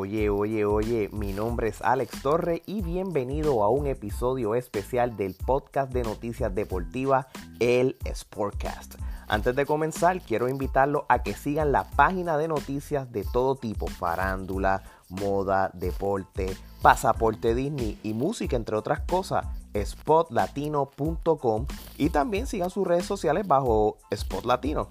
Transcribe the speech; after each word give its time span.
Oye, 0.00 0.30
oye, 0.30 0.64
oye, 0.64 1.10
mi 1.12 1.34
nombre 1.34 1.68
es 1.68 1.82
Alex 1.82 2.22
Torre 2.22 2.62
y 2.64 2.80
bienvenido 2.80 3.62
a 3.62 3.68
un 3.68 3.86
episodio 3.86 4.54
especial 4.54 5.14
del 5.14 5.34
podcast 5.34 5.92
de 5.92 6.02
noticias 6.02 6.54
deportivas, 6.54 7.26
el 7.58 7.98
Sportcast. 8.10 8.94
Antes 9.28 9.54
de 9.54 9.66
comenzar, 9.66 10.22
quiero 10.22 10.48
invitarlos 10.48 11.02
a 11.10 11.22
que 11.22 11.34
sigan 11.34 11.72
la 11.72 11.84
página 11.84 12.38
de 12.38 12.48
noticias 12.48 13.12
de 13.12 13.26
todo 13.30 13.56
tipo, 13.56 13.88
farándula, 13.88 14.82
moda, 15.10 15.70
deporte, 15.74 16.56
pasaporte 16.80 17.54
Disney 17.54 17.98
y 18.02 18.14
música, 18.14 18.56
entre 18.56 18.76
otras 18.76 19.00
cosas, 19.00 19.44
spotlatino.com 19.76 21.66
y 21.98 22.08
también 22.08 22.46
sigan 22.46 22.70
sus 22.70 22.86
redes 22.86 23.04
sociales 23.04 23.46
bajo 23.46 23.98
Spot 24.10 24.46
Latino. 24.46 24.88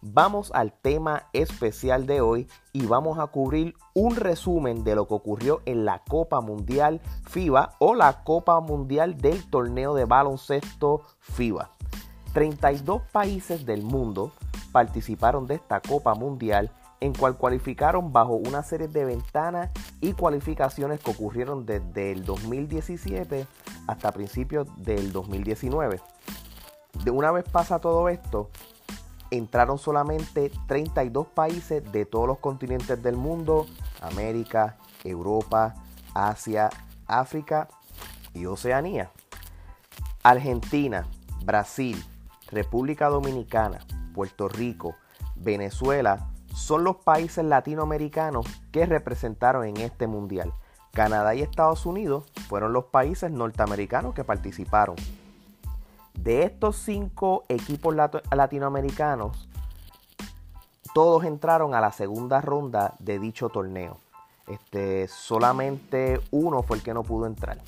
Vamos 0.00 0.52
al 0.54 0.72
tema 0.72 1.24
especial 1.32 2.06
de 2.06 2.20
hoy 2.20 2.46
y 2.72 2.86
vamos 2.86 3.18
a 3.18 3.26
cubrir 3.26 3.74
un 3.94 4.14
resumen 4.14 4.84
de 4.84 4.94
lo 4.94 5.08
que 5.08 5.14
ocurrió 5.14 5.60
en 5.66 5.84
la 5.84 6.04
Copa 6.04 6.40
Mundial 6.40 7.00
FIBA 7.28 7.74
o 7.80 7.96
la 7.96 8.22
Copa 8.22 8.60
Mundial 8.60 9.16
del 9.16 9.50
torneo 9.50 9.94
de 9.94 10.04
baloncesto 10.04 11.02
FIBA. 11.18 11.72
32 12.32 13.02
países 13.10 13.66
del 13.66 13.82
mundo 13.82 14.30
participaron 14.70 15.48
de 15.48 15.56
esta 15.56 15.80
Copa 15.80 16.14
Mundial 16.14 16.70
en 17.00 17.12
cual 17.12 17.36
cualificaron 17.36 18.12
bajo 18.12 18.34
una 18.34 18.62
serie 18.62 18.86
de 18.86 19.04
ventanas 19.04 19.70
y 20.00 20.12
cualificaciones 20.12 21.00
que 21.00 21.10
ocurrieron 21.10 21.66
desde 21.66 22.12
el 22.12 22.24
2017 22.24 23.48
hasta 23.88 24.12
principios 24.12 24.68
del 24.76 25.10
2019. 25.10 26.00
De 27.04 27.10
una 27.10 27.32
vez 27.32 27.44
pasa 27.50 27.80
todo 27.80 28.08
esto, 28.08 28.50
entraron 29.30 29.78
solamente 29.78 30.50
32 30.66 31.26
países 31.28 31.92
de 31.92 32.06
todos 32.06 32.26
los 32.26 32.38
continentes 32.38 33.02
del 33.02 33.16
mundo, 33.16 33.66
América, 34.00 34.76
Europa, 35.04 35.74
Asia, 36.14 36.70
África 37.06 37.68
y 38.34 38.46
Oceanía. 38.46 39.10
Argentina, 40.22 41.06
Brasil, 41.44 42.02
República 42.50 43.08
Dominicana, 43.08 43.78
Puerto 44.14 44.48
Rico, 44.48 44.96
Venezuela 45.36 46.28
son 46.54 46.82
los 46.82 46.96
países 46.96 47.44
latinoamericanos 47.44 48.46
que 48.72 48.84
representaron 48.84 49.64
en 49.64 49.76
este 49.78 50.06
mundial. 50.06 50.52
Canadá 50.92 51.34
y 51.34 51.42
Estados 51.42 51.86
Unidos 51.86 52.24
fueron 52.48 52.72
los 52.72 52.86
países 52.86 53.30
norteamericanos 53.30 54.14
que 54.14 54.24
participaron. 54.24 54.96
De 56.22 56.42
estos 56.42 56.76
cinco 56.76 57.44
equipos 57.48 57.94
latinoamericanos, 57.94 59.48
todos 60.92 61.22
entraron 61.24 61.74
a 61.74 61.80
la 61.80 61.92
segunda 61.92 62.40
ronda 62.40 62.96
de 62.98 63.20
dicho 63.20 63.50
torneo. 63.50 63.98
Este, 64.48 65.06
solamente 65.06 66.20
uno 66.32 66.64
fue 66.64 66.78
el 66.78 66.82
que 66.82 66.92
no 66.92 67.04
pudo 67.04 67.26
entrar. 67.26 67.58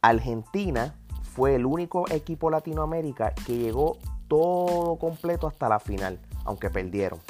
Argentina 0.00 0.96
fue 1.22 1.54
el 1.54 1.64
único 1.64 2.10
equipo 2.10 2.50
Latinoamérica 2.50 3.32
que 3.46 3.56
llegó 3.56 3.96
todo 4.26 4.96
completo 4.96 5.46
hasta 5.46 5.68
la 5.68 5.78
final, 5.78 6.18
aunque 6.44 6.68
perdieron. 6.68 7.20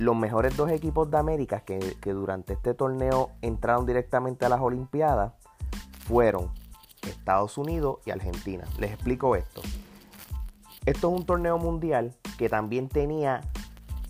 Los 0.00 0.16
mejores 0.16 0.56
dos 0.56 0.68
equipos 0.72 1.12
de 1.12 1.18
América 1.18 1.60
que, 1.60 1.96
que 2.00 2.12
durante 2.12 2.54
este 2.54 2.74
torneo 2.74 3.30
entraron 3.40 3.86
directamente 3.86 4.44
a 4.44 4.48
las 4.48 4.60
Olimpiadas 4.60 5.32
fueron 6.06 6.50
Estados 7.10 7.58
Unidos 7.58 7.98
y 8.04 8.10
Argentina. 8.10 8.64
Les 8.78 8.92
explico 8.92 9.36
esto. 9.36 9.62
Esto 10.86 11.08
es 11.08 11.20
un 11.20 11.26
torneo 11.26 11.58
mundial 11.58 12.14
que 12.36 12.48
también 12.48 12.88
tenía 12.88 13.40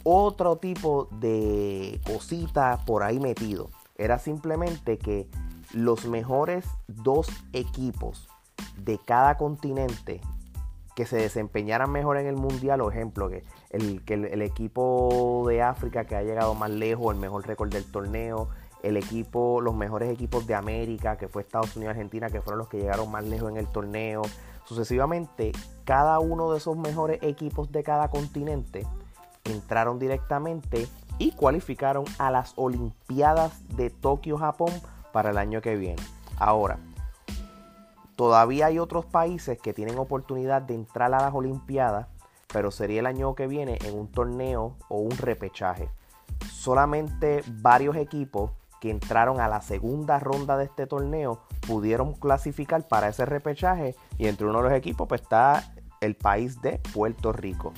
otro 0.03 0.57
tipo 0.57 1.09
de 1.21 2.01
cositas 2.07 2.83
por 2.85 3.03
ahí 3.03 3.21
metido. 3.21 3.71
Era 3.97 4.19
simplemente 4.19 4.99
que 4.99 5.29
los 5.73 6.07
mejores 6.07 6.67
dos 6.89 7.29
equipos 7.53 8.29
de 8.77 8.99
cada 8.99 9.37
continente 9.37 10.21
que 10.95 11.07
se 11.07 11.17
desempeñaran 11.17 11.91
mejor 11.91 12.19
en 12.19 12.27
el 12.27 12.37
mundial, 12.37 12.81
o 12.81 12.91
ejemplo, 12.91 13.29
que 13.29 13.43
el, 13.71 14.05
que 14.05 14.15
el 14.15 14.43
equipo 14.43 15.45
de 15.49 15.63
África 15.63 16.05
que 16.05 16.15
ha 16.15 16.23
llegado 16.23 16.55
más 16.55 16.71
lejos, 16.71 17.13
el 17.13 17.21
mejor 17.21 17.47
récord 17.47 17.73
del 17.73 17.85
torneo, 17.85 18.49
el 18.85 18.99
equipo, 18.99 19.61
los 19.63 19.75
mejores 19.75 20.11
equipos 20.11 20.47
de 20.47 20.55
América, 20.55 21.17
que 21.17 21.27
fue 21.27 21.43
Estados 21.43 21.75
Unidos 21.75 21.95
y 21.95 21.97
Argentina, 21.97 22.29
que 22.29 22.43
fueron 22.43 22.59
los 22.59 22.69
que 22.69 22.79
llegaron 22.79 23.11
más 23.11 23.25
lejos 23.25 23.51
en 23.51 23.57
el 23.57 23.67
torneo. 23.67 24.23
Sucesivamente, 24.67 25.53
cada 25.85 26.19
uno 26.19 26.53
de 26.53 26.59
esos 26.59 26.77
mejores 26.77 27.19
equipos 27.23 27.73
de 27.73 27.83
cada 27.83 28.09
continente 28.09 28.87
entraron 29.45 29.99
directamente 29.99 30.87
y 31.19 31.33
cualificaron 31.33 32.05
a 32.19 32.31
las 32.31 32.53
Olimpiadas 32.57 33.53
de 33.77 33.89
Tokio, 33.89 34.37
Japón 34.37 34.71
para 35.13 35.31
el 35.31 35.39
año 35.39 35.63
que 35.63 35.77
viene. 35.77 36.03
Ahora, 36.39 36.79
todavía 38.17 38.67
hay 38.67 38.79
otros 38.79 39.07
países 39.07 39.59
que 39.59 39.73
tienen 39.73 39.99
oportunidad 39.99 40.61
de 40.61 40.75
entrar 40.75 41.15
a 41.15 41.23
las 41.23 41.35
Olimpiadas, 41.35 42.09
pero 42.53 42.71
sería 42.71 43.01
el 43.01 43.07
año 43.07 43.35
que 43.35 43.47
viene 43.47 43.79
en 43.85 43.99
un 43.99 44.09
torneo 44.09 44.77
o 44.89 44.99
un 44.99 45.13
repechaje. 45.13 45.89
Solamente 46.51 47.43
varios 47.47 47.97
equipos 47.97 48.51
que 48.85 48.91
entraron 48.91 49.41
a 49.41 49.49
la 49.49 49.63
segunda 49.63 50.19
ronda 50.19 50.59
de 50.59 50.65
este 50.65 50.87
torneo 50.87 51.41
pudieron 51.67 52.13
clasificar 52.13 52.87
para 52.87 53.09
ese 53.09 53.25
repechaje 53.25 53.97
y 54.19 54.27
entre 54.27 54.47
uno 54.47 54.59
de 54.59 54.69
los 54.69 54.73
equipos 54.75 55.09
pues, 55.09 55.23
está 55.23 55.73
el 56.03 56.17
país 56.17 56.61
de 56.61 56.83
Puerto 56.93 57.33
Rico. 57.33 57.73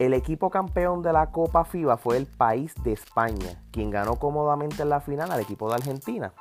El 0.00 0.14
equipo 0.14 0.50
campeón 0.50 1.02
de 1.02 1.12
la 1.12 1.30
Copa 1.30 1.64
FIBA 1.64 1.98
fue 1.98 2.16
el 2.16 2.26
país 2.26 2.74
de 2.82 2.94
España, 2.94 3.62
quien 3.70 3.90
ganó 3.90 4.16
cómodamente 4.16 4.82
en 4.82 4.88
la 4.88 5.00
final 5.00 5.30
al 5.30 5.38
equipo 5.38 5.68
de 5.68 5.76
Argentina. 5.76 6.32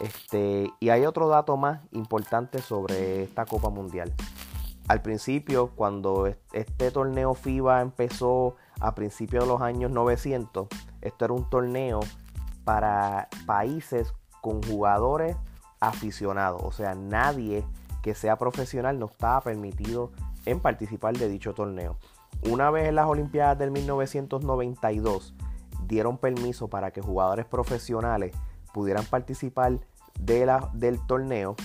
Este, 0.00 0.72
y 0.80 0.88
hay 0.88 1.06
otro 1.06 1.28
dato 1.28 1.56
más 1.56 1.82
importante 1.92 2.60
sobre 2.60 3.22
esta 3.22 3.46
Copa 3.46 3.70
Mundial. 3.70 4.12
Al 4.88 5.02
principio, 5.02 5.70
cuando 5.76 6.34
este 6.52 6.90
torneo 6.90 7.34
FIBA 7.34 7.80
empezó 7.80 8.56
a 8.80 8.96
principios 8.96 9.44
de 9.44 9.50
los 9.50 9.60
años 9.60 9.92
900, 9.92 10.66
esto 11.00 11.24
era 11.24 11.32
un 11.32 11.48
torneo 11.48 12.00
para 12.64 13.28
países 13.46 14.14
con 14.40 14.62
jugadores 14.62 15.36
aficionados. 15.80 16.62
O 16.64 16.72
sea, 16.72 16.94
nadie 16.94 17.64
que 18.02 18.14
sea 18.14 18.36
profesional 18.36 18.98
no 18.98 19.06
estaba 19.06 19.40
permitido 19.40 20.12
en 20.46 20.60
participar 20.60 21.16
de 21.16 21.28
dicho 21.28 21.54
torneo. 21.54 21.96
Una 22.42 22.70
vez 22.70 22.88
en 22.88 22.96
las 22.96 23.06
Olimpiadas 23.06 23.58
del 23.58 23.70
1992 23.70 25.34
dieron 25.86 26.18
permiso 26.18 26.68
para 26.68 26.90
que 26.90 27.00
jugadores 27.00 27.46
profesionales 27.46 28.34
pudieran 28.72 29.04
participar 29.06 29.78
de 30.18 30.46
la, 30.46 30.70
del 30.74 31.04
torneo, 31.06 31.56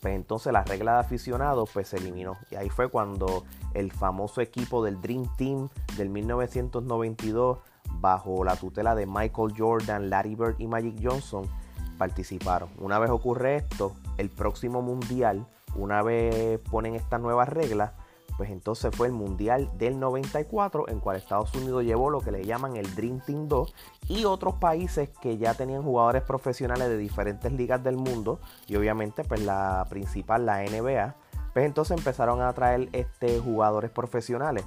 pues 0.00 0.14
entonces 0.14 0.52
la 0.52 0.64
regla 0.64 0.94
de 0.94 1.00
aficionados 1.00 1.70
pues 1.72 1.88
se 1.88 1.96
eliminó. 1.96 2.36
Y 2.50 2.56
ahí 2.56 2.68
fue 2.68 2.88
cuando 2.88 3.44
el 3.74 3.90
famoso 3.90 4.40
equipo 4.40 4.84
del 4.84 5.00
Dream 5.00 5.26
Team 5.36 5.68
del 5.96 6.10
1992 6.10 7.58
bajo 8.02 8.44
la 8.44 8.56
tutela 8.56 8.94
de 8.94 9.06
Michael 9.06 9.54
Jordan, 9.56 10.10
Larry 10.10 10.34
Bird 10.34 10.56
y 10.58 10.66
Magic 10.66 10.98
Johnson, 11.02 11.48
participaron. 11.96 12.68
Una 12.78 12.98
vez 12.98 13.10
ocurre 13.10 13.56
esto, 13.56 13.94
el 14.18 14.28
próximo 14.28 14.82
mundial, 14.82 15.46
una 15.76 16.02
vez 16.02 16.58
ponen 16.70 16.96
estas 16.96 17.20
nuevas 17.20 17.48
reglas, 17.48 17.92
pues 18.36 18.50
entonces 18.50 18.94
fue 18.94 19.06
el 19.06 19.12
mundial 19.12 19.70
del 19.78 20.00
94 20.00 20.88
en 20.88 20.98
cual 20.98 21.16
Estados 21.16 21.54
Unidos 21.54 21.84
llevó 21.84 22.10
lo 22.10 22.20
que 22.20 22.32
le 22.32 22.44
llaman 22.44 22.76
el 22.76 22.92
Dream 22.94 23.20
Team 23.20 23.46
2 23.46 23.74
y 24.08 24.24
otros 24.24 24.54
países 24.54 25.10
que 25.20 25.38
ya 25.38 25.54
tenían 25.54 25.82
jugadores 25.82 26.22
profesionales 26.22 26.88
de 26.88 26.96
diferentes 26.96 27.52
ligas 27.52 27.84
del 27.84 27.96
mundo 27.96 28.40
y 28.66 28.76
obviamente 28.76 29.22
pues 29.22 29.42
la 29.42 29.86
principal 29.88 30.46
la 30.46 30.62
NBA 30.62 31.14
pues 31.52 31.66
entonces 31.66 31.96
empezaron 31.96 32.40
a 32.40 32.52
traer 32.54 32.88
este 32.92 33.38
jugadores 33.38 33.90
profesionales 33.90 34.64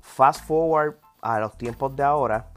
fast 0.00 0.44
forward 0.46 0.94
a 1.22 1.38
los 1.40 1.56
tiempos 1.56 1.94
de 1.96 2.02
ahora, 2.02 2.50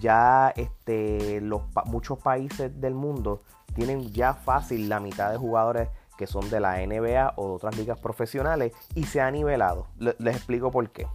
ya 0.00 0.52
este, 0.56 1.40
los, 1.40 1.62
muchos 1.86 2.18
países 2.18 2.80
del 2.80 2.94
mundo 2.94 3.42
tienen 3.74 4.12
ya 4.12 4.34
fácil 4.34 4.88
la 4.88 5.00
mitad 5.00 5.30
de 5.30 5.36
jugadores 5.36 5.88
que 6.16 6.26
son 6.26 6.48
de 6.50 6.60
la 6.60 6.76
NBA 6.86 7.34
o 7.36 7.48
de 7.48 7.54
otras 7.54 7.76
ligas 7.76 7.98
profesionales 7.98 8.72
y 8.94 9.04
se 9.04 9.20
ha 9.20 9.30
nivelado. 9.30 9.86
Les 9.98 10.36
explico 10.36 10.70
por 10.70 10.90
qué. 10.90 11.06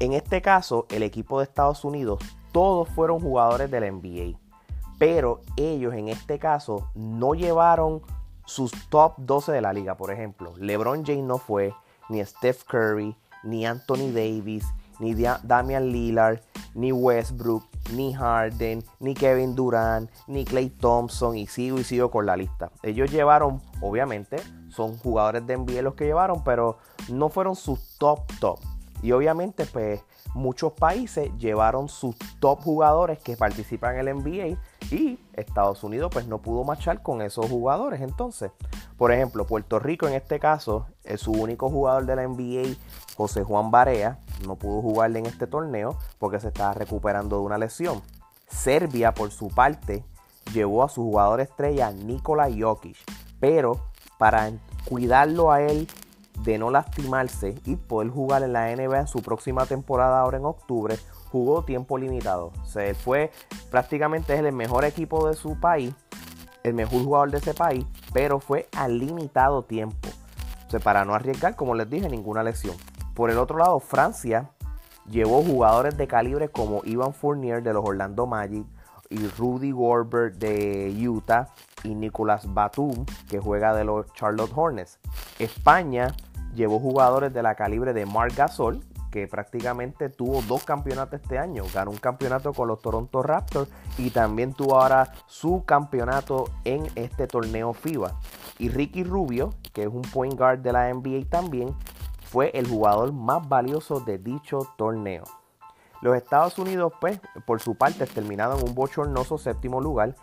En 0.00 0.12
este 0.12 0.40
caso, 0.42 0.86
el 0.90 1.02
equipo 1.02 1.38
de 1.38 1.44
Estados 1.44 1.84
Unidos, 1.84 2.20
todos 2.52 2.88
fueron 2.88 3.20
jugadores 3.20 3.70
de 3.70 3.80
la 3.80 3.90
NBA. 3.90 4.38
Pero 4.98 5.40
ellos 5.56 5.94
en 5.94 6.08
este 6.08 6.38
caso 6.38 6.90
no 6.94 7.34
llevaron 7.34 8.02
sus 8.44 8.72
top 8.88 9.14
12 9.18 9.52
de 9.52 9.60
la 9.60 9.72
liga. 9.72 9.96
Por 9.96 10.10
ejemplo, 10.10 10.54
LeBron 10.56 11.04
James 11.04 11.24
no 11.24 11.38
fue, 11.38 11.74
ni 12.08 12.24
Steph 12.24 12.64
Curry, 12.64 13.14
ni 13.44 13.66
Anthony 13.66 14.10
Davis, 14.12 14.64
ni 15.00 15.14
Damian 15.14 15.90
Lillard, 15.90 16.40
ni 16.74 16.92
Westbrook, 16.92 17.64
ni 17.92 18.12
Harden, 18.12 18.84
ni 19.00 19.14
Kevin 19.14 19.54
Durant, 19.54 20.10
ni 20.26 20.44
Clay 20.44 20.70
Thompson 20.70 21.36
y 21.36 21.46
sigo 21.46 21.78
y 21.78 21.84
sigo 21.84 22.10
con 22.10 22.26
la 22.26 22.36
lista. 22.36 22.70
Ellos 22.82 23.10
llevaron, 23.10 23.60
obviamente, 23.80 24.36
son 24.68 24.96
jugadores 24.98 25.46
de 25.46 25.56
NBA 25.56 25.82
los 25.82 25.94
que 25.94 26.04
llevaron, 26.04 26.42
pero 26.44 26.78
no 27.08 27.28
fueron 27.28 27.56
sus 27.56 27.96
top 27.98 28.20
top. 28.40 28.60
Y 29.02 29.12
obviamente, 29.12 29.64
pues 29.66 30.02
muchos 30.34 30.72
países 30.72 31.30
llevaron 31.38 31.88
sus 31.88 32.16
top 32.40 32.60
jugadores 32.60 33.18
que 33.18 33.36
participan 33.36 33.98
en 33.98 34.08
el 34.08 34.16
NBA 34.16 34.58
y 34.90 35.18
Estados 35.32 35.82
Unidos 35.84 36.10
pues 36.12 36.26
no 36.26 36.38
pudo 36.38 36.64
marchar 36.64 37.02
con 37.02 37.22
esos 37.22 37.46
jugadores 37.46 38.00
entonces. 38.00 38.50
Por 38.98 39.12
ejemplo, 39.12 39.46
Puerto 39.46 39.78
Rico 39.78 40.08
en 40.08 40.14
este 40.14 40.40
caso, 40.40 40.86
es 41.04 41.20
su 41.20 41.30
único 41.30 41.70
jugador 41.70 42.04
de 42.04 42.16
la 42.16 42.26
NBA, 42.26 42.76
José 43.16 43.44
Juan 43.44 43.70
Barea, 43.70 44.18
no 44.44 44.56
pudo 44.56 44.82
jugarle 44.82 45.20
en 45.20 45.26
este 45.26 45.46
torneo 45.46 45.96
porque 46.18 46.40
se 46.40 46.48
estaba 46.48 46.74
recuperando 46.74 47.36
de 47.36 47.42
una 47.42 47.58
lesión. 47.58 48.02
Serbia, 48.48 49.14
por 49.14 49.30
su 49.30 49.48
parte, 49.48 50.04
llevó 50.52 50.82
a 50.82 50.88
su 50.88 51.02
jugador 51.02 51.40
estrella 51.40 51.92
Nikola 51.92 52.48
Jokic, 52.50 52.96
pero 53.38 53.80
para 54.18 54.50
cuidarlo 54.84 55.52
a 55.52 55.62
él 55.62 55.86
de 56.42 56.58
no 56.58 56.70
lastimarse 56.70 57.54
y 57.64 57.76
poder 57.76 58.10
jugar 58.10 58.42
en 58.42 58.52
la 58.52 58.74
NBA 58.74 59.00
en 59.00 59.06
su 59.06 59.22
próxima 59.22 59.66
temporada 59.66 60.20
ahora 60.20 60.38
en 60.38 60.44
octubre, 60.44 60.98
jugó 61.30 61.64
tiempo 61.64 61.98
limitado. 61.98 62.52
Se 62.64 62.94
fue 62.94 63.30
prácticamente 63.70 64.36
el 64.36 64.52
mejor 64.52 64.84
equipo 64.84 65.28
de 65.28 65.34
su 65.34 65.58
país, 65.60 65.94
el 66.62 66.74
mejor 66.74 67.04
jugador 67.04 67.30
de 67.30 67.38
ese 67.38 67.54
país, 67.54 67.84
pero 68.12 68.40
fue 68.40 68.68
a 68.76 68.88
limitado 68.88 69.62
tiempo. 69.62 70.08
para 70.84 71.04
no 71.04 71.14
arriesgar, 71.14 71.56
como 71.56 71.74
les 71.74 71.88
dije, 71.88 72.08
ninguna 72.08 72.42
lesión. 72.42 72.76
Por 73.14 73.30
el 73.30 73.38
otro 73.38 73.58
lado, 73.58 73.80
Francia 73.80 74.50
llevó 75.10 75.42
jugadores 75.42 75.96
de 75.96 76.06
calibre 76.06 76.48
como 76.48 76.82
Ivan 76.84 77.14
Fournier 77.14 77.62
de 77.62 77.72
los 77.72 77.84
Orlando 77.84 78.26
Magic 78.26 78.66
y 79.10 79.26
Rudy 79.26 79.70
Gobert 79.70 80.36
de 80.36 80.94
Utah 81.08 81.48
y 81.82 81.94
Nicolas 81.94 82.52
Batum 82.52 83.06
que 83.28 83.40
juega 83.40 83.74
de 83.74 83.84
los 83.84 84.12
Charlotte 84.12 84.52
Hornets. 84.54 84.98
España 85.38 86.14
llevó 86.54 86.78
jugadores 86.78 87.32
de 87.32 87.42
la 87.42 87.54
calibre 87.54 87.92
de 87.92 88.06
Marc 88.06 88.36
Gasol 88.36 88.80
que 89.10 89.26
prácticamente 89.26 90.08
tuvo 90.08 90.42
dos 90.42 90.64
campeonatos 90.64 91.20
este 91.20 91.38
año. 91.38 91.64
Ganó 91.72 91.90
un 91.90 91.96
campeonato 91.98 92.52
con 92.52 92.68
los 92.68 92.80
Toronto 92.80 93.22
Raptors 93.22 93.70
y 93.96 94.10
también 94.10 94.54
tuvo 94.54 94.80
ahora 94.80 95.12
su 95.26 95.64
campeonato 95.64 96.44
en 96.64 96.86
este 96.94 97.26
torneo 97.26 97.72
FIBA. 97.72 98.18
Y 98.58 98.68
Ricky 98.68 99.04
Rubio, 99.04 99.54
que 99.72 99.82
es 99.82 99.88
un 99.88 100.02
point 100.02 100.34
guard 100.34 100.60
de 100.60 100.72
la 100.72 100.92
NBA 100.92 101.28
también, 101.28 101.74
fue 102.30 102.50
el 102.54 102.68
jugador 102.68 103.12
más 103.12 103.48
valioso 103.48 104.00
de 104.00 104.18
dicho 104.18 104.68
torneo. 104.76 105.24
Los 106.00 106.16
Estados 106.16 106.58
Unidos, 106.58 106.92
pues, 107.00 107.20
por 107.44 107.60
su 107.60 107.74
parte, 107.74 108.06
terminaron 108.06 108.60
en 108.60 108.68
un 108.68 108.74
bochornoso 108.74 109.36
séptimo 109.38 109.80
lugar, 109.80 110.14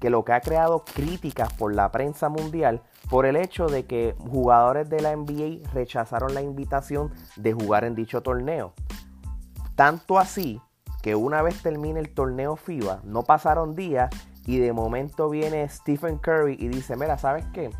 que 0.00 0.10
lo 0.10 0.24
que 0.24 0.32
ha 0.32 0.40
creado 0.40 0.84
críticas 0.84 1.52
por 1.52 1.74
la 1.74 1.90
prensa 1.90 2.28
mundial 2.28 2.82
por 3.10 3.26
el 3.26 3.36
hecho 3.36 3.66
de 3.66 3.84
que 3.84 4.14
jugadores 4.18 4.88
de 4.88 5.00
la 5.00 5.14
NBA 5.14 5.70
rechazaron 5.72 6.34
la 6.34 6.42
invitación 6.42 7.12
de 7.36 7.52
jugar 7.52 7.84
en 7.84 7.94
dicho 7.94 8.22
torneo. 8.22 8.74
Tanto 9.74 10.18
así 10.18 10.60
que 11.02 11.14
una 11.14 11.42
vez 11.42 11.62
termine 11.62 12.00
el 12.00 12.12
torneo 12.12 12.56
FIBA, 12.56 13.00
no 13.04 13.22
pasaron 13.22 13.74
días 13.74 14.10
y 14.46 14.58
de 14.58 14.72
momento 14.72 15.28
viene 15.28 15.68
Stephen 15.68 16.18
Curry 16.18 16.56
y 16.58 16.68
dice, 16.68 16.96
mira, 16.96 17.18
¿sabes 17.18 17.44
qué? 17.52 17.70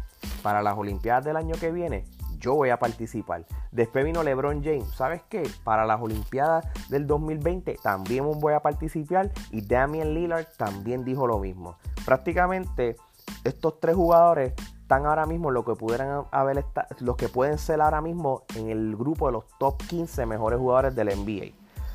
Para 0.42 0.62
las 0.62 0.76
Olimpiadas 0.76 1.24
del 1.24 1.36
año 1.36 1.54
que 1.58 1.72
viene, 1.72 2.04
yo 2.38 2.54
voy 2.54 2.70
a 2.70 2.78
participar. 2.78 3.44
Después 3.72 4.04
vino 4.04 4.22
LeBron 4.22 4.62
James, 4.62 4.88
¿sabes 4.94 5.22
qué? 5.28 5.48
Para 5.64 5.84
las 5.86 6.00
Olimpiadas 6.00 6.66
del 6.88 7.06
2020 7.06 7.78
también 7.82 8.24
voy 8.40 8.54
a 8.54 8.60
participar 8.60 9.30
y 9.50 9.60
Damian 9.60 10.14
Lillard 10.14 10.46
también 10.56 11.04
dijo 11.04 11.26
lo 11.26 11.38
mismo. 11.38 11.76
Prácticamente 12.04 12.96
estos 13.44 13.80
tres 13.80 13.96
jugadores 13.96 14.54
están 14.80 15.04
ahora 15.04 15.26
mismo 15.26 15.50
lo 15.50 15.64
que 15.64 15.74
pudieran 15.74 16.24
haber 16.30 16.64
los 17.00 17.16
que 17.16 17.28
pueden 17.28 17.58
ser 17.58 17.80
ahora 17.80 18.00
mismo 18.00 18.44
en 18.54 18.70
el 18.70 18.96
grupo 18.96 19.26
de 19.26 19.32
los 19.32 19.44
top 19.58 19.76
15 19.88 20.24
mejores 20.24 20.58
jugadores 20.58 20.94
del 20.94 21.08
NBA. 21.08 21.52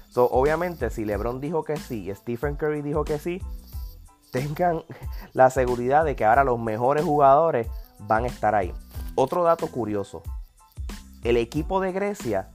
So, 0.09 0.29
obviamente, 0.29 0.91
si 0.91 1.05
LeBron 1.05 1.41
dijo 1.41 1.63
que 1.63 1.75
sí 1.75 2.07
y 2.07 2.13
Stephen 2.13 2.55
Curry 2.55 2.83
dijo 2.83 3.03
que 3.03 3.17
sí, 3.17 3.41
tengan 4.31 4.83
la 5.33 5.49
seguridad 5.49 6.05
de 6.05 6.15
que 6.15 6.23
ahora 6.23 6.43
los 6.43 6.59
mejores 6.59 7.03
jugadores 7.03 7.67
van 7.99 8.25
a 8.25 8.27
estar 8.27 8.53
ahí. 8.53 8.71
Otro 9.15 9.43
dato 9.43 9.67
curioso, 9.67 10.21
el 11.23 11.37
equipo 11.37 11.79
de 11.79 11.91
Grecia 11.91 12.49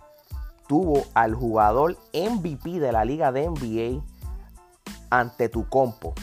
tuvo 0.66 1.04
al 1.14 1.34
jugador 1.34 1.96
MVP 2.12 2.78
de 2.78 2.92
la 2.92 3.04
liga 3.04 3.32
de 3.32 3.48
NBA 3.48 4.04
ante 5.10 5.48
tu 5.48 5.68
compo. 5.68 6.14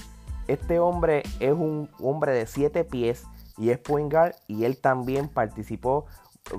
Este 0.47 0.79
hombre 0.79 1.23
es 1.39 1.53
un 1.53 1.89
hombre 1.99 2.33
de 2.33 2.45
7 2.45 2.83
pies 2.83 3.25
y 3.57 3.71
es 3.71 3.79
point 3.79 4.11
guard 4.11 4.35
y 4.47 4.65
él 4.65 4.79
también 4.79 5.27
participó 5.27 6.05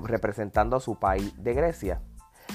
representando 0.03 0.75
a 0.75 0.81
su 0.81 0.99
país 0.99 1.33
de 1.41 1.53
Grecia. 1.53 2.01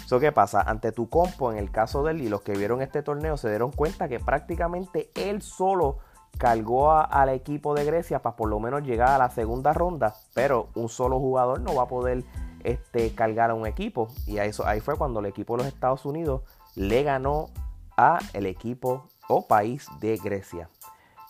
Eso 0.04 0.20
qué 0.20 0.32
pasa, 0.32 0.60
ante 0.60 0.92
tu 0.92 1.08
compo 1.08 1.50
en 1.50 1.58
el 1.58 1.70
caso 1.70 2.02
de 2.02 2.12
él 2.12 2.20
y 2.20 2.28
los 2.28 2.42
que 2.42 2.52
vieron 2.52 2.82
este 2.82 3.02
torneo 3.02 3.38
se 3.38 3.48
dieron 3.48 3.72
cuenta 3.72 4.08
que 4.08 4.20
prácticamente 4.20 5.10
él 5.14 5.40
solo 5.40 5.98
cargó 6.38 6.90
al 6.90 7.28
equipo 7.28 7.74
de 7.74 7.84
Grecia 7.84 8.20
para 8.20 8.36
por 8.36 8.48
lo 8.48 8.58
menos 8.58 8.82
llegar 8.82 9.08
a 9.08 9.18
la 9.18 9.30
segunda 9.30 9.72
ronda, 9.72 10.14
pero 10.34 10.68
un 10.74 10.88
solo 10.88 11.18
jugador 11.18 11.60
no 11.60 11.74
va 11.74 11.84
a 11.84 11.88
poder 11.88 12.24
este, 12.64 13.14
cargar 13.14 13.50
a 13.50 13.54
un 13.54 13.66
equipo 13.66 14.08
y 14.26 14.38
eso, 14.38 14.66
ahí 14.66 14.80
fue 14.80 14.96
cuando 14.96 15.20
el 15.20 15.26
equipo 15.26 15.56
de 15.56 15.64
los 15.64 15.72
Estados 15.72 16.04
Unidos 16.04 16.42
le 16.74 17.02
ganó 17.02 17.50
a 17.96 18.18
el 18.32 18.46
equipo 18.46 19.08
o 19.28 19.46
país 19.46 19.86
de 20.00 20.16
Grecia. 20.16 20.68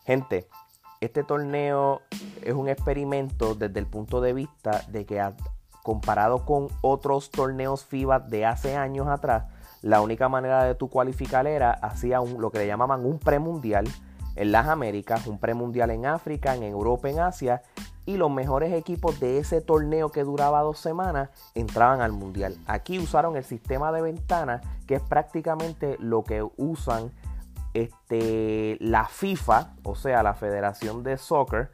Gente, 0.05 0.49
este 1.01 1.25
torneo 1.25 2.03
es 2.43 2.55
un 2.55 2.69
experimento 2.69 3.55
desde 3.55 3.79
el 3.81 3.87
punto 3.87 4.21
de 4.21 4.33
vista 4.33 4.85
de 4.89 5.05
que 5.05 5.23
comparado 5.83 6.45
con 6.45 6.69
otros 6.81 7.31
torneos 7.31 7.85
FIBA 7.85 8.21
de 8.21 8.47
hace 8.47 8.77
años 8.77 9.09
atrás, 9.09 9.45
la 9.83 10.01
única 10.01 10.29
manera 10.29 10.65
de 10.65 10.77
tu 10.77 10.89
cualificar 10.89 11.47
era 11.47 11.73
hacía 11.73 12.21
un, 12.21 12.41
lo 12.41 12.53
que 12.53 12.59
le 12.59 12.69
llamaban 12.69 13.05
un 13.05 13.19
premundial 13.19 13.85
en 14.37 14.53
las 14.53 14.69
Américas, 14.69 15.27
un 15.27 15.39
premundial 15.39 15.91
en 15.91 16.07
África, 16.07 16.55
en 16.55 16.63
Europa, 16.63 17.11
en 17.11 17.19
Asia, 17.19 17.63
y 18.05 18.17
los 18.17 18.31
mejores 18.31 18.73
equipos 18.73 19.21
de 19.21 19.39
ese 19.39 19.61
torneo 19.61 20.11
que 20.11 20.25
duraba 20.25 20.61
dos 20.63 20.79
semanas 20.79 21.31
entraban 21.55 22.01
al 22.01 22.13
mundial. 22.13 22.57
Aquí 22.67 22.99
usaron 22.99 23.37
el 23.37 23.45
sistema 23.45 23.93
de 23.93 24.03
ventana, 24.03 24.61
que 24.87 24.97
es 24.97 25.03
prácticamente 25.03 25.97
lo 26.01 26.25
que 26.25 26.47
usan 26.57 27.13
este, 27.75 28.77
la 28.81 29.07
FIFA, 29.07 29.75
o 29.85 29.95
sea, 29.95 30.23
la 30.23 30.35
Federación 30.35 31.03
de 31.03 31.17
Soccer, 31.17 31.71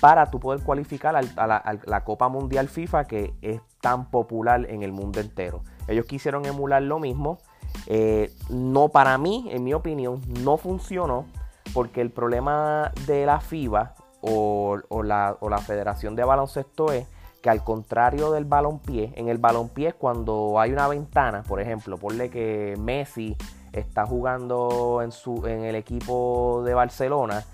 para 0.00 0.30
tú 0.30 0.40
poder 0.40 0.62
cualificar 0.62 1.16
a 1.16 1.46
la, 1.46 2.04
Copa 2.04 2.28
Mundial 2.28 2.68
FIFA 2.68 3.04
que 3.04 3.34
es 3.42 3.60
tan 3.80 4.10
popular 4.10 4.66
en 4.70 4.82
el 4.82 4.92
mundo 4.92 5.20
entero. 5.20 5.62
Ellos 5.88 6.06
quisieron 6.06 6.46
emular 6.46 6.82
lo 6.82 6.98
mismo. 6.98 7.38
Eh, 7.86 8.32
no 8.48 8.88
para 8.88 9.18
mí, 9.18 9.48
en 9.50 9.64
mi 9.64 9.74
opinión, 9.74 10.22
no 10.42 10.56
funcionó 10.56 11.26
porque 11.74 12.00
el 12.00 12.10
problema 12.10 12.92
de 13.06 13.26
la 13.26 13.40
FIBA 13.40 13.94
o, 14.22 15.02
la, 15.02 15.36
o 15.40 15.48
la 15.48 15.58
Federación 15.58 16.16
de 16.16 16.24
Baloncesto 16.24 16.92
es 16.92 17.06
que 17.42 17.50
al 17.50 17.64
contrario 17.64 18.30
del 18.30 18.44
balonpié, 18.44 19.12
en 19.16 19.28
el 19.28 19.38
balonpié 19.38 19.92
cuando 19.94 20.60
hay 20.60 20.72
una 20.72 20.86
ventana, 20.86 21.42
por 21.42 21.60
ejemplo, 21.60 21.98
ponle 21.98 22.30
que 22.30 22.76
Messi 22.78 23.36
está 23.72 24.06
jugando 24.06 25.00
en, 25.02 25.10
su, 25.10 25.46
en 25.46 25.64
el 25.64 25.74
equipo 25.74 26.62
de 26.64 26.74
Barcelona 26.74 27.44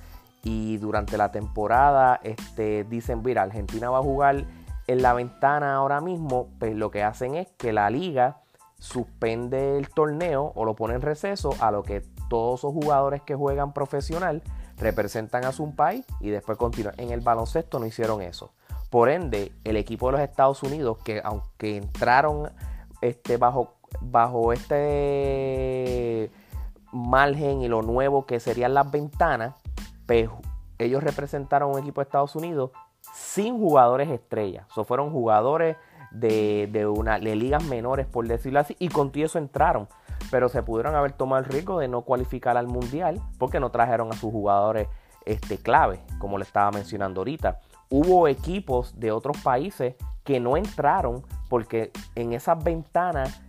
y 0.44 0.76
durante 0.76 1.16
la 1.16 1.32
temporada 1.32 2.20
este, 2.22 2.84
dicen, 2.84 3.22
mira, 3.24 3.42
Argentina 3.42 3.88
va 3.88 3.98
a 3.98 4.02
jugar 4.02 4.44
en 4.86 5.02
la 5.02 5.14
ventana 5.14 5.76
ahora 5.76 6.00
mismo, 6.00 6.48
pues 6.58 6.76
lo 6.76 6.90
que 6.90 7.02
hacen 7.02 7.34
es 7.34 7.48
que 7.56 7.72
la 7.72 7.88
liga 7.88 8.42
suspende 8.78 9.76
el 9.76 9.88
torneo 9.88 10.52
o 10.54 10.64
lo 10.64 10.74
pone 10.74 10.94
en 10.94 11.02
receso 11.02 11.54
a 11.60 11.70
lo 11.70 11.82
que 11.82 12.02
todos 12.28 12.60
esos 12.60 12.72
jugadores 12.72 13.22
que 13.22 13.34
juegan 13.34 13.72
profesional 13.72 14.42
representan 14.78 15.44
a 15.44 15.52
su 15.52 15.74
país 15.74 16.04
y 16.20 16.30
después 16.30 16.58
continúan. 16.58 16.94
En 16.98 17.10
el 17.10 17.20
baloncesto 17.20 17.78
no 17.78 17.86
hicieron 17.86 18.22
eso. 18.22 18.52
Por 18.90 19.08
ende, 19.08 19.52
el 19.64 19.76
equipo 19.76 20.06
de 20.06 20.12
los 20.12 20.20
Estados 20.20 20.62
Unidos, 20.62 20.98
que 21.04 21.20
aunque 21.22 21.76
entraron 21.76 22.50
este, 23.00 23.36
bajo 23.36 23.78
bajo 24.00 24.52
este 24.52 26.30
margen 26.92 27.62
y 27.62 27.68
lo 27.68 27.82
nuevo 27.82 28.26
que 28.26 28.40
serían 28.40 28.74
las 28.74 28.90
ventanas, 28.90 29.54
pues 30.06 30.28
ellos 30.78 31.02
representaron 31.02 31.70
un 31.70 31.78
equipo 31.78 32.00
de 32.00 32.04
Estados 32.04 32.36
Unidos 32.36 32.70
sin 33.12 33.58
jugadores 33.58 34.08
estrellas. 34.08 34.66
O 34.76 34.84
fueron 34.84 35.10
jugadores 35.10 35.76
de, 36.10 36.86
una, 36.86 37.18
de 37.18 37.36
ligas 37.36 37.64
menores, 37.64 38.06
por 38.06 38.26
decirlo 38.26 38.60
así, 38.60 38.76
y 38.78 38.88
con 38.88 39.10
eso 39.14 39.38
entraron. 39.38 39.88
Pero 40.30 40.48
se 40.48 40.62
pudieron 40.62 40.94
haber 40.94 41.12
tomado 41.12 41.42
el 41.42 41.50
riesgo 41.50 41.78
de 41.78 41.88
no 41.88 42.02
cualificar 42.02 42.56
al 42.56 42.66
mundial 42.66 43.20
porque 43.38 43.60
no 43.60 43.70
trajeron 43.70 44.10
a 44.12 44.16
sus 44.16 44.32
jugadores 44.32 44.88
este, 45.24 45.58
clave, 45.58 46.00
como 46.18 46.38
le 46.38 46.44
estaba 46.44 46.70
mencionando 46.70 47.20
ahorita. 47.20 47.60
Hubo 47.90 48.28
equipos 48.28 48.98
de 48.98 49.12
otros 49.12 49.38
países 49.42 49.94
que 50.24 50.40
no 50.40 50.56
entraron 50.56 51.24
porque 51.48 51.90
en 52.14 52.32
esas 52.32 52.62
ventanas 52.62 53.40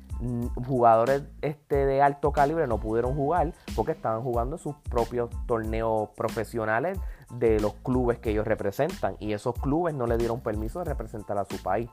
jugadores 0.67 1.23
este, 1.41 1.85
de 1.85 2.01
alto 2.01 2.31
calibre 2.31 2.67
no 2.67 2.77
pudieron 2.77 3.15
jugar 3.15 3.53
porque 3.75 3.93
estaban 3.93 4.21
jugando 4.21 4.57
sus 4.57 4.75
propios 4.89 5.29
torneos 5.47 6.09
profesionales 6.09 6.99
de 7.31 7.59
los 7.59 7.73
clubes 7.75 8.19
que 8.19 8.31
ellos 8.31 8.45
representan 8.45 9.15
y 9.19 9.33
esos 9.33 9.55
clubes 9.55 9.93
no 9.93 10.07
le 10.07 10.17
dieron 10.17 10.41
permiso 10.41 10.79
de 10.79 10.85
representar 10.85 11.37
a 11.37 11.45
su 11.45 11.61
país. 11.61 11.89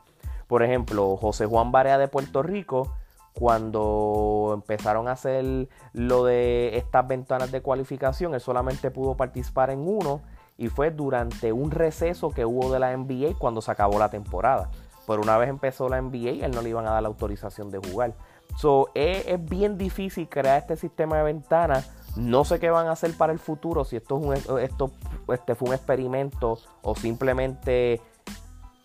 Por 0.48 0.62
ejemplo, 0.62 1.16
José 1.16 1.46
Juan 1.46 1.72
Barea 1.72 1.98
de 1.98 2.08
Puerto 2.08 2.42
Rico 2.42 2.92
cuando 3.38 4.52
empezaron 4.54 5.08
a 5.08 5.12
hacer 5.12 5.68
lo 5.92 6.24
de 6.24 6.78
estas 6.78 7.06
ventanas 7.06 7.52
de 7.52 7.60
cualificación, 7.60 8.34
él 8.34 8.40
solamente 8.40 8.90
pudo 8.90 9.14
participar 9.14 9.70
en 9.70 9.86
uno 9.86 10.22
y 10.56 10.68
fue 10.68 10.90
durante 10.90 11.52
un 11.52 11.70
receso 11.70 12.30
que 12.30 12.46
hubo 12.46 12.72
de 12.72 12.78
la 12.78 12.96
NBA 12.96 13.38
cuando 13.38 13.60
se 13.60 13.70
acabó 13.70 13.98
la 13.98 14.08
temporada. 14.08 14.70
Pero 15.06 15.20
una 15.20 15.36
vez 15.36 15.50
empezó 15.50 15.88
la 15.88 16.00
NBA, 16.00 16.46
él 16.46 16.50
no 16.50 16.62
le 16.62 16.70
iban 16.70 16.86
a 16.86 16.92
dar 16.92 17.02
la 17.02 17.08
autorización 17.08 17.70
de 17.70 17.78
jugar. 17.78 18.14
So, 18.56 18.88
es, 18.94 19.26
es 19.26 19.44
bien 19.44 19.76
difícil 19.76 20.28
crear 20.28 20.58
este 20.58 20.76
sistema 20.76 21.18
de 21.18 21.24
ventanas. 21.24 21.90
No 22.16 22.44
sé 22.44 22.58
qué 22.58 22.70
van 22.70 22.86
a 22.86 22.92
hacer 22.92 23.12
para 23.18 23.34
el 23.34 23.38
futuro, 23.38 23.84
si 23.84 23.96
esto, 23.96 24.18
es 24.32 24.48
un, 24.48 24.58
esto 24.58 24.90
este 25.28 25.54
fue 25.54 25.68
un 25.68 25.74
experimento 25.74 26.58
o 26.80 26.94
simplemente 26.94 28.00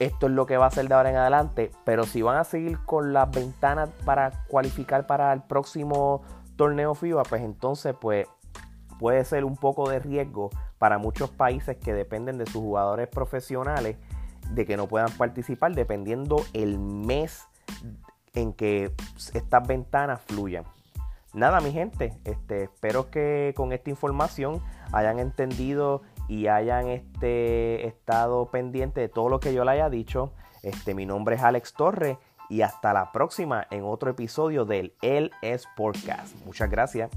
esto 0.02 0.26
es 0.26 0.32
lo 0.32 0.48
que 0.48 0.58
va 0.58 0.66
a 0.66 0.72
ser 0.72 0.88
de 0.88 0.96
ahora 0.96 1.12
en 1.12 1.16
adelante. 1.16 1.72
Pero 1.86 2.06
si 2.06 2.24
van 2.24 2.38
a 2.38 2.44
seguir 2.44 2.80
con 2.86 3.14
las 3.14 3.30
ventanas 3.30 3.90
para 4.04 4.32
cualificar 4.48 5.06
para 5.06 5.32
el 5.32 5.44
próximo 5.44 6.24
torneo 6.56 6.96
FIBA, 6.96 7.22
pues 7.24 7.44
entonces 7.44 7.96
pues 8.02 8.28
puede 9.00 9.24
ser 9.26 9.46
un 9.46 9.58
poco 9.58 9.88
de 9.88 10.00
riesgo 10.00 10.50
para 10.80 10.98
muchos 10.98 11.30
países 11.30 11.78
que 11.78 11.94
dependen 11.94 12.40
de 12.40 12.48
sus 12.48 12.62
jugadores 12.62 13.10
profesionales 13.10 13.98
de 14.50 14.66
que 14.66 14.76
no 14.76 14.88
puedan 14.88 15.12
participar 15.12 15.76
dependiendo 15.76 16.38
el 16.54 16.80
mes 16.80 17.48
en 18.34 18.54
que 18.54 18.92
estas 19.34 19.68
ventanas 19.68 20.20
fluyan. 20.22 20.66
Nada, 21.34 21.62
mi 21.62 21.72
gente, 21.72 22.20
este, 22.26 22.64
espero 22.64 23.12
que 23.12 23.54
con 23.56 23.72
esta 23.72 23.92
información 23.92 24.62
hayan 24.92 25.20
entendido 25.20 26.02
y 26.32 26.48
hayan 26.48 26.88
este, 26.88 27.86
estado 27.86 28.50
pendiente 28.52 29.02
de 29.02 29.10
todo 29.10 29.28
lo 29.28 29.42
que 29.42 29.54
yo 29.54 29.66
le 29.66 29.72
haya 29.72 29.90
dicho. 29.90 30.32
Este, 30.64 30.94
mi 30.94 31.06
nombre 31.06 31.36
es 31.36 31.42
Alex 31.44 31.74
Torre 31.74 32.20
y 32.50 32.62
hasta 32.62 32.94
la 32.94 33.12
próxima 33.12 33.68
en 33.70 33.84
otro 33.84 34.12
episodio 34.12 34.64
del 34.64 34.94
El 35.02 35.32
Sportcast. 35.44 36.38
Muchas 36.46 36.72
gracias. 36.72 37.12